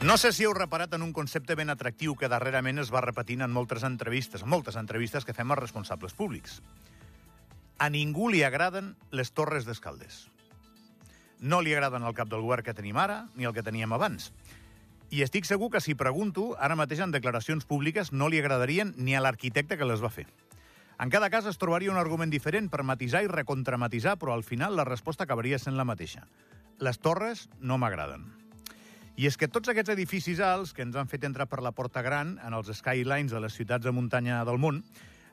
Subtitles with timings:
[0.00, 3.40] No sé si heu reparat en un concepte ben atractiu que darrerament es va repetint
[3.42, 6.60] en moltes entrevistes, en moltes entrevistes que fem als responsables públics.
[7.82, 10.28] A ningú li agraden les torres d'escaldes.
[11.42, 14.30] No li agraden el cap del govern que tenim ara, ni el que teníem abans.
[15.10, 19.18] I estic segur que si pregunto, ara mateix en declaracions públiques no li agradarien ni
[19.18, 20.28] a l'arquitecte que les va fer.
[21.02, 24.78] En cada cas es trobaria un argument diferent per matisar i recontramatisar, però al final
[24.78, 26.28] la resposta acabaria sent la mateixa.
[26.78, 28.37] Les torres no m'agraden.
[29.18, 32.04] I és que tots aquests edificis alts que ens han fet entrar per la Porta
[32.06, 34.84] Gran en els skylines de les ciutats de muntanya del món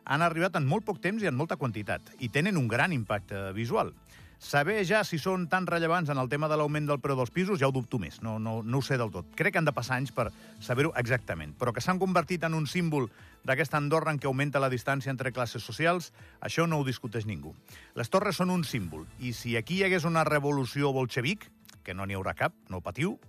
[0.09, 3.51] han arribat en molt poc temps i en molta quantitat i tenen un gran impacte
[3.53, 3.93] visual.
[4.41, 7.61] Saber ja si són tan rellevants en el tema de l'augment del preu dels pisos
[7.61, 9.29] ja ho dubto més, no, no, no ho sé del tot.
[9.37, 10.31] Crec que han de passar anys per
[10.65, 13.05] saber-ho exactament, però que s'han convertit en un símbol
[13.45, 16.09] d'aquesta Andorra en què augmenta la distància entre classes socials,
[16.41, 17.53] això no ho discuteix ningú.
[17.93, 21.51] Les torres són un símbol, i si aquí hi hagués una revolució bolxevic,
[21.85, 23.19] que no n'hi haurà cap, no patiu,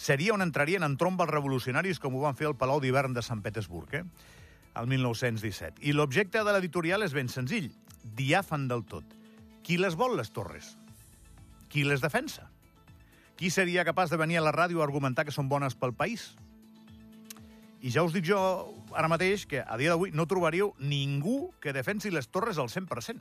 [0.00, 3.20] seria on entrarien en tromba els revolucionaris com ho van fer al Palau d'Hivern de
[3.20, 4.04] Sant Petersburg, eh?
[4.80, 5.82] el 1917.
[5.84, 7.68] I l'objecte de l'editorial és ben senzill,
[8.16, 9.04] diàfan del tot.
[9.66, 10.72] Qui les vol, les torres?
[11.68, 12.48] Qui les defensa?
[13.36, 16.30] Qui seria capaç de venir a la ràdio a argumentar que són bones pel país?
[17.84, 18.40] I ja us dic jo
[18.96, 23.20] ara mateix que a dia d'avui no trobaríeu ningú que defensi les torres al 100%.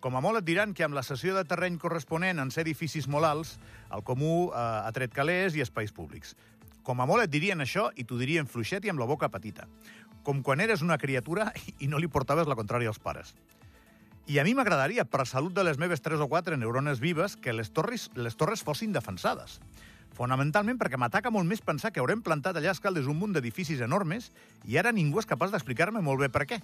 [0.00, 3.04] Com a molt et diran que amb la cessió de terreny corresponent en ser edificis
[3.08, 3.58] molt alts,
[3.92, 6.32] el comú eh, ha tret calés i espais públics.
[6.82, 9.68] Com a molt et dirien això i t'ho dirien fluixet i amb la boca petita.
[10.24, 11.50] Com quan eres una criatura
[11.84, 13.34] i no li portaves la contrària als pares.
[14.30, 17.52] I a mi m'agradaria, per salut de les meves 3 o 4 neurones vives, que
[17.52, 19.58] les torres, les torres fossin defensades.
[20.16, 24.30] Fonamentalment perquè m'ataca molt més pensar que haurem plantat allà Escaldes un munt d'edificis enormes
[24.64, 26.60] i ara ningú és capaç d'explicar-me molt bé per què.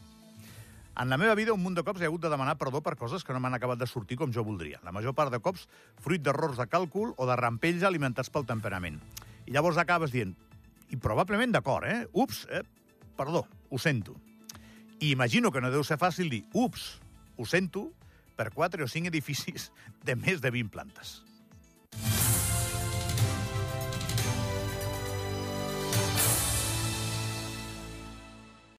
[0.96, 3.24] En la meva vida, un munt de cops he hagut de demanar perdó per coses
[3.24, 4.78] que no m'han acabat de sortir com jo voldria.
[4.82, 5.66] La major part de cops,
[6.00, 8.96] fruit d'errors de càlcul o de rampells alimentats pel temperament.
[9.44, 10.32] I llavors acabes dient,
[10.88, 12.06] i probablement d'acord, eh?
[12.16, 12.62] Ups, eh?
[13.16, 14.16] perdó, ho sento.
[15.00, 16.88] I imagino que no deu ser fàcil dir, ups,
[17.36, 17.90] ho sento,
[18.36, 19.68] per quatre o cinc edificis
[20.04, 21.18] de més de 20 plantes.